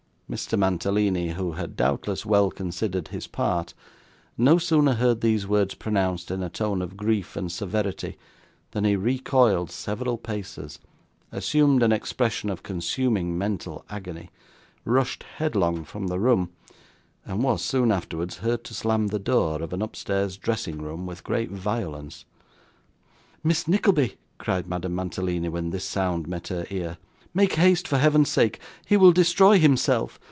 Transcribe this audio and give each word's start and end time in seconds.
Mr. 0.33 0.57
Mantalini, 0.57 1.31
who 1.33 1.51
had 1.51 1.75
doubtless 1.75 2.25
well 2.25 2.49
considered 2.49 3.09
his 3.09 3.27
part, 3.27 3.73
no 4.37 4.57
sooner 4.57 4.93
heard 4.93 5.19
these 5.19 5.45
words 5.45 5.73
pronounced 5.75 6.31
in 6.31 6.41
a 6.41 6.47
tone 6.49 6.81
of 6.81 6.95
grief 6.95 7.35
and 7.35 7.51
severity, 7.51 8.17
than 8.71 8.85
he 8.85 8.95
recoiled 8.95 9.69
several 9.69 10.17
paces, 10.17 10.79
assumed 11.33 11.83
an 11.83 11.91
expression 11.91 12.49
of 12.49 12.63
consuming 12.63 13.37
mental 13.37 13.83
agony, 13.89 14.29
rushed 14.85 15.23
headlong 15.35 15.83
from 15.83 16.07
the 16.07 16.17
room, 16.17 16.49
and 17.25 17.43
was, 17.43 17.61
soon 17.61 17.91
afterwards, 17.91 18.37
heard 18.37 18.63
to 18.63 18.73
slam 18.73 19.07
the 19.07 19.19
door 19.19 19.61
of 19.61 19.73
an 19.73 19.81
upstairs 19.81 20.37
dressing 20.37 20.77
room 20.77 21.05
with 21.05 21.25
great 21.25 21.51
violence. 21.51 22.23
'Miss 23.43 23.67
Nickleby,' 23.67 24.15
cried 24.37 24.65
Madame 24.65 24.95
Mantalini, 24.95 25.49
when 25.49 25.71
this 25.71 25.83
sound 25.83 26.25
met 26.25 26.47
her 26.47 26.65
ear, 26.69 26.97
'make 27.33 27.53
haste, 27.55 27.87
for 27.87 27.97
Heaven's 27.97 28.29
sake, 28.29 28.59
he 28.85 28.95
will 28.97 29.11
destroy 29.13 29.57
himself! 29.59 30.19